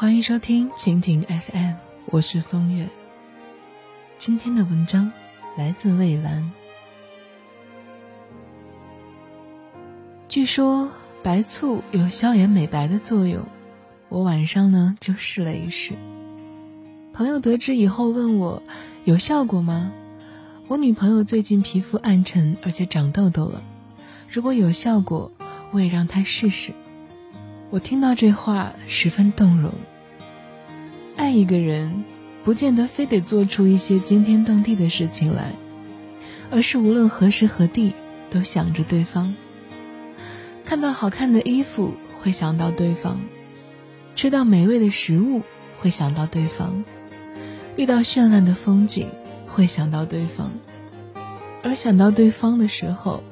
[0.00, 1.74] 欢迎收听蜻蜓 FM，
[2.06, 2.88] 我是风月。
[4.16, 5.10] 今天的文章
[5.56, 6.52] 来自蔚蓝。
[10.28, 10.88] 据说
[11.24, 13.44] 白醋有消炎美白的作用，
[14.08, 15.94] 我晚上呢就试了一试。
[17.12, 18.62] 朋友得知以后问我
[19.04, 19.90] 有效果吗？
[20.68, 23.64] 我女朋友最近皮肤暗沉，而且长痘痘了。
[24.30, 25.32] 如果有效果，
[25.72, 26.72] 我也让她试试。
[27.70, 29.74] 我听到这话十分动容。
[31.28, 32.04] 爱一个人，
[32.42, 35.52] 不见得非得做出一些惊天动地的事情来，
[36.50, 37.92] 而是无论何时何地
[38.30, 39.34] 都想着对方。
[40.64, 43.20] 看到好看的衣服会想到对方，
[44.16, 45.42] 吃到美味的食物
[45.78, 46.82] 会想到对方，
[47.76, 49.10] 遇到绚烂的风景
[49.46, 50.50] 会想到对方，
[51.62, 53.22] 而想到对方的时候，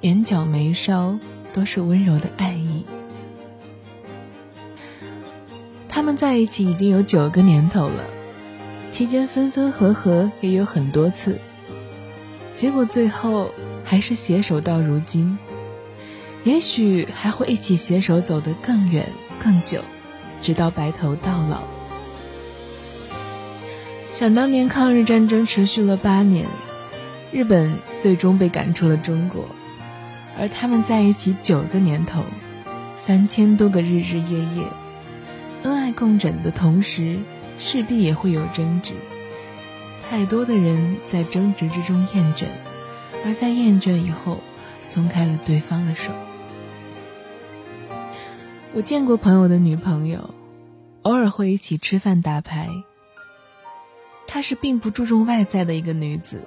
[0.00, 1.18] 眼角眉梢
[1.52, 2.86] 都是温柔的爱意。
[6.02, 8.02] 他们在一起已经有九个年头了，
[8.90, 11.38] 期间分分合合也有很多次，
[12.56, 13.52] 结果最后
[13.84, 15.38] 还是携手到如今，
[16.42, 19.06] 也许还会一起携手走得更远
[19.38, 19.80] 更久，
[20.40, 21.62] 直到白头到老。
[24.10, 26.48] 想当年抗日战争持续了八年，
[27.30, 29.44] 日本最终被赶出了中国，
[30.36, 32.24] 而他们在一起九个年头，
[32.96, 34.64] 三千多个日日夜夜。
[35.62, 37.18] 恩爱共枕的同时，
[37.58, 38.94] 势必也会有争执。
[40.08, 42.46] 太多的人在争执之中厌倦，
[43.24, 44.38] 而在厌倦以后，
[44.82, 46.12] 松开了对方的手。
[48.74, 50.34] 我见过朋友的女朋友，
[51.02, 52.68] 偶尔会一起吃饭打牌。
[54.26, 56.42] 她是并不注重外在的一个女子，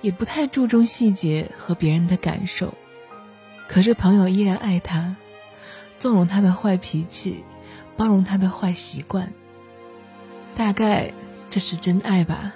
[0.00, 2.74] 也不太注重细节和别人的感受。
[3.68, 5.16] 可是朋友依然爱她，
[5.96, 7.44] 纵容她的坏脾气。
[8.02, 9.32] 包容他的坏习惯，
[10.56, 11.12] 大概
[11.50, 12.52] 这是真爱吧。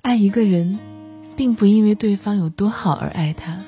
[0.00, 0.78] 爱一个人，
[1.34, 3.58] 并不因为对方有多好而爱他，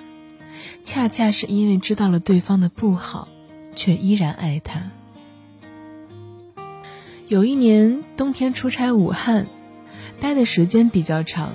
[0.84, 3.26] 恰恰是因为知道了对方的不好，
[3.74, 4.92] 却依然爱他。
[7.26, 9.48] 有一年冬天出差武汉，
[10.20, 11.50] 待的时间比较长，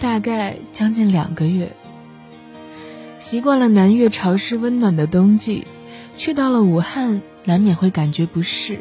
[0.00, 1.70] 大概将近两个月。
[3.20, 5.68] 习惯了南岳潮湿温暖的冬季，
[6.18, 7.22] 去到了武汉。
[7.44, 8.78] 难免会感觉不适，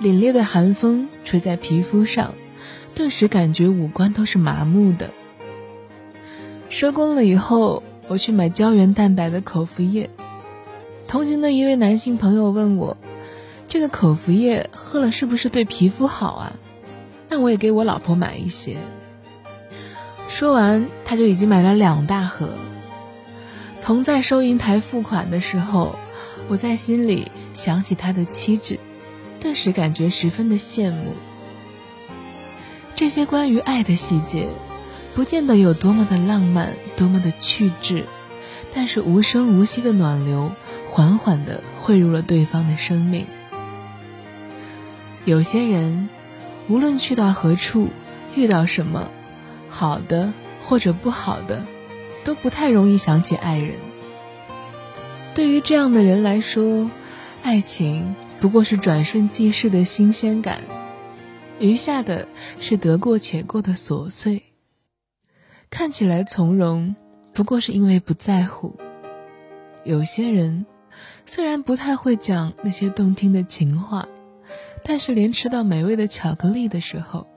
[0.00, 2.34] 凛冽的寒风吹在皮肤上，
[2.96, 5.10] 顿时感觉五官都是麻木的。
[6.68, 10.10] 收工了以后，我去买胶原蛋白的口服液。
[11.06, 12.96] 同行的一位男性朋友问我
[13.68, 16.52] ：“这个口服液喝了是不是对皮肤好啊？”
[17.30, 18.78] 那我也给我老婆买一些。
[20.26, 22.48] 说完，他就已经买了两大盒。
[23.80, 25.94] 同在收银台付款的时候。
[26.50, 28.80] 我在心里想起他的妻子，
[29.38, 31.14] 顿时感觉十分的羡慕。
[32.96, 34.48] 这些关于爱的细节，
[35.14, 38.04] 不见得有多么的浪漫，多么的趣致，
[38.74, 40.50] 但是无声无息的暖流，
[40.88, 43.26] 缓缓地汇入了对方的生命。
[45.24, 46.08] 有些人，
[46.66, 47.90] 无论去到何处，
[48.34, 49.08] 遇到什么，
[49.68, 50.32] 好的
[50.64, 51.64] 或者不好的，
[52.24, 53.74] 都不太容易想起爱人。
[55.32, 56.90] 对于这样的人来说，
[57.42, 60.60] 爱情不过是转瞬即逝的新鲜感，
[61.60, 62.26] 余下的
[62.58, 64.42] 是得过且过的琐碎。
[65.70, 66.96] 看起来从容，
[67.32, 68.76] 不过是因为不在乎。
[69.84, 70.66] 有些人
[71.26, 74.08] 虽然不太会讲那些动听的情话，
[74.84, 77.28] 但是连吃到美味的巧克力的时候，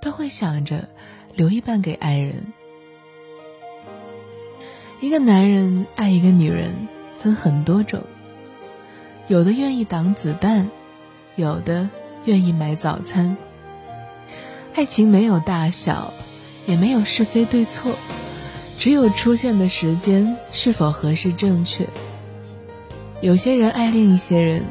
[0.00, 0.88] 都会想着
[1.34, 2.52] 留一半给爱人。
[5.00, 6.70] 一个男人爱一个女人。
[7.20, 8.00] 分很多种，
[9.28, 10.70] 有的愿意挡子弹，
[11.36, 11.90] 有的
[12.24, 13.36] 愿意买早餐。
[14.74, 16.14] 爱情没有大小，
[16.66, 17.92] 也没有是非对错，
[18.78, 21.86] 只有出现的时间是否合适正确。
[23.20, 24.62] 有些人爱另一些人，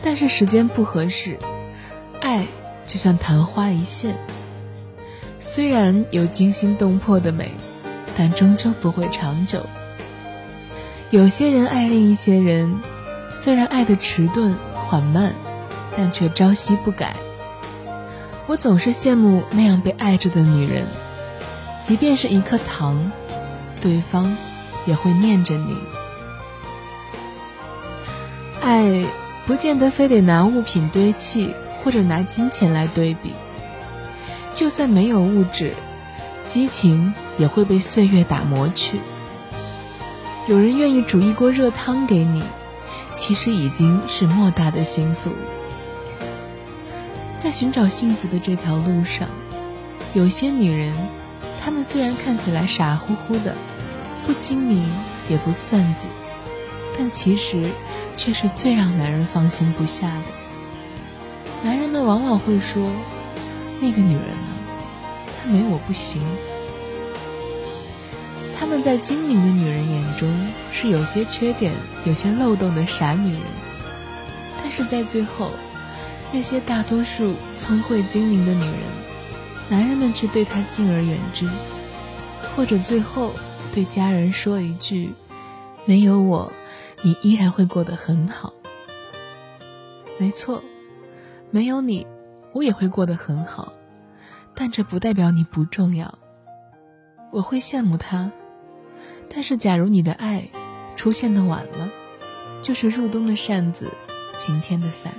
[0.00, 1.38] 但是时间不合适，
[2.20, 2.46] 爱
[2.86, 4.14] 就像昙花一现，
[5.40, 7.50] 虽然有惊心动魄的美，
[8.16, 9.60] 但终究不会长久。
[11.10, 12.78] 有些人爱另一些人，
[13.34, 15.34] 虽然爱的迟钝缓慢，
[15.96, 17.16] 但却朝夕不改。
[18.46, 20.84] 我总是羡慕那样被爱着的女人，
[21.82, 23.10] 即便是一颗糖，
[23.80, 24.36] 对方
[24.86, 25.76] 也会念着你。
[28.62, 29.04] 爱
[29.46, 31.52] 不见得非得拿物品堆砌，
[31.82, 33.32] 或者拿金钱来对比。
[34.54, 35.74] 就算没有物质，
[36.46, 39.00] 激情也会被岁月打磨去。
[40.50, 42.42] 有人愿意煮一锅热汤给你，
[43.14, 45.30] 其实已经是莫大的幸福。
[47.38, 49.28] 在寻找幸福的这条路上，
[50.12, 50.92] 有些女人，
[51.62, 53.54] 她们虽然看起来傻乎乎的，
[54.26, 54.90] 不精明
[55.28, 56.06] 也不算计，
[56.98, 57.64] 但其实
[58.16, 60.24] 却是最让男人放心不下的。
[61.62, 62.90] 男人们往往会说
[63.78, 64.48] ：“那个女人呢？
[65.40, 66.20] 她没我不行。”
[68.60, 70.28] 他们在精明的女人眼中
[70.70, 71.72] 是有些缺点、
[72.04, 73.40] 有些漏洞的傻女人，
[74.58, 75.50] 但是在最后。
[76.30, 78.74] 那些大多数聪慧精明的女人，
[79.68, 81.48] 男人们却对她敬而远之，
[82.54, 83.32] 或者最后
[83.74, 85.12] 对家人说一句
[85.86, 86.52] ：“没有我，
[87.02, 88.52] 你依然会过得很好。”
[90.20, 90.62] 没错，
[91.50, 92.06] 没有你，
[92.52, 93.72] 我也会过得很好，
[94.54, 96.14] 但这不代表你不重要。
[97.32, 98.30] 我会羡慕他，
[99.32, 100.42] 但是假如你的爱
[100.96, 101.88] 出现的晚了，
[102.60, 103.88] 就是入冬的扇子，
[104.38, 105.12] 晴天的伞。